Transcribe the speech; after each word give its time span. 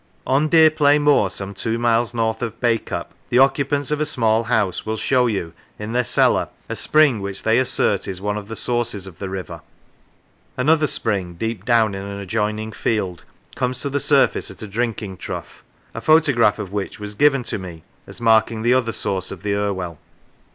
On 0.25 0.49
Deerplay 0.49 0.97
Moor, 0.97 1.29
some 1.29 1.53
two 1.53 1.77
miles 1.77 2.11
north 2.11 2.41
of 2.41 2.59
B 2.59 2.79
acup, 2.79 3.09
the 3.29 3.37
occupants 3.37 3.91
of 3.91 4.01
a 4.01 4.05
small 4.07 4.45
house 4.45 4.83
will 4.83 4.97
show 4.97 5.27
you, 5.27 5.53
in 5.77 5.91
their 5.93 6.03
cellar, 6.03 6.49
a 6.67 6.75
spring 6.75 7.21
which 7.21 7.43
they 7.43 7.59
assert 7.59 8.07
is 8.07 8.19
one 8.19 8.35
of 8.35 8.47
the 8.47 8.55
sources 8.55 9.05
of 9.05 9.19
the 9.19 9.29
river; 9.29 9.61
another 10.57 10.87
spring, 10.87 11.35
deep 11.35 11.65
down 11.65 11.93
in 11.93 12.01
an 12.03 12.19
adjoining 12.19 12.71
field, 12.71 13.23
comes 13.53 13.79
to 13.81 13.91
the 13.91 13.99
surface 13.99 14.49
at 14.49 14.63
a 14.63 14.67
drinking 14.67 15.17
trough, 15.17 15.63
a 15.93 16.01
photograph 16.01 16.57
of 16.57 16.71
which 16.71 16.99
was 16.99 17.13
given 17.13 17.43
to 17.43 17.59
me 17.59 17.83
as 18.07 18.19
marking 18.19 18.63
the 18.63 18.73
other 18.73 18.91
source 18.93 19.29
of 19.29 19.43
the 19.43 19.53
Irwell. 19.53 19.99